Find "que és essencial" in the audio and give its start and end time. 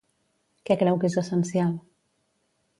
1.03-1.79